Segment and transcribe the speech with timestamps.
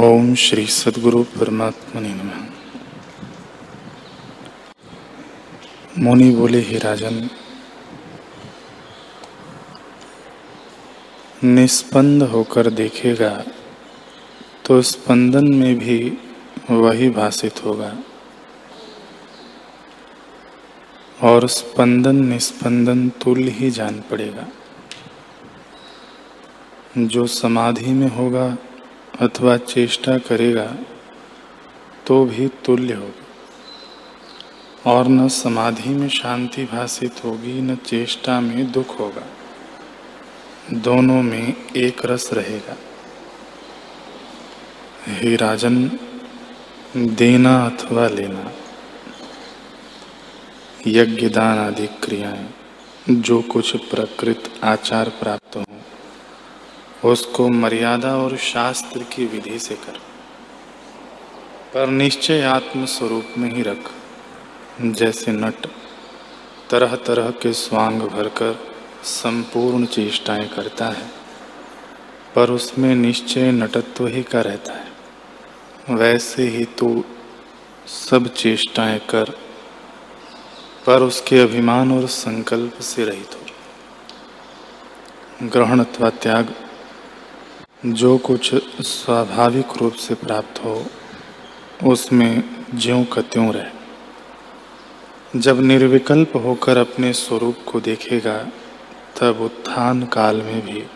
[0.00, 2.44] ओम श्री सदगुरु परमात्मा नमः।
[5.98, 7.30] मुनि बोले, ही राजन
[11.44, 13.44] निस्पंद होकर देखेगा
[14.66, 16.18] तो स्पंदन में भी
[16.70, 17.98] वही भाषित होगा।
[21.22, 24.48] और स्पंदन निस्पंदन तुल्य ही जान पड़ेगा।
[26.98, 28.56] जो समाधि में होगा
[29.22, 30.76] अथवा चेष्टा करेगा
[32.06, 33.22] तो भी तुल्य होगा।
[34.90, 39.26] और न समाधि में शांति भाषित होगी, न चेष्टा में दुख होगा।
[40.72, 42.76] दोनों में एक रस रहेगा।
[45.08, 45.98] हे राजन,
[46.96, 48.52] देना अथवा लेना
[50.86, 52.54] यज्ञ दान आदि क्रियाएँ,
[53.10, 55.64] जो कुछ प्रकृत आचार प्राप्त हो
[57.04, 59.98] उसको मर्यादा और शास्त्र की विधि से कर।
[61.74, 63.90] पर निश्चय आत्म स्वरूप में ही रख।
[64.80, 65.66] जैसे नट
[66.70, 71.10] तरह तरह के स्वांग भरकर संपूर्ण चेष्टाएँ करता है,
[72.34, 74.92] पर उसमें निश्चय नटत्व ही का रहता है।
[75.90, 77.04] वैसे ही तू
[77.86, 79.24] सब चेष्टाएँ कर,
[80.86, 83.40] पर उसके अभिमान और संकल्प से रहित हो।
[85.48, 86.54] ग्रहण अथवा त्याग
[87.86, 90.86] जो कुछ स्वाभाविक रूप से प्राप्त हो,
[91.84, 92.44] उसमें
[92.74, 93.70] ज्यों का त्यों रहे।
[95.40, 98.38] जब निर्विकल्प होकर अपने स्वरूप को देखेगा,
[99.20, 100.86] तब उत्थान काल में भी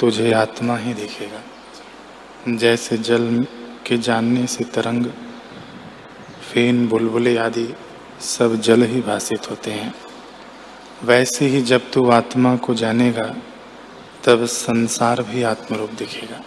[0.00, 1.40] तुझे आत्मा ही दिखेगा।
[2.56, 3.46] जैसे जल
[3.86, 5.06] के जानने से तरंग,
[6.52, 7.74] फेन, बुलबुले आदि
[8.20, 9.94] सब जल ही भाषित होते हैं।
[11.04, 13.36] वैसे ही जब तू आत्मा को जानेगा
[14.24, 16.40] तब संसार भी आत्मरूप दिखेगा।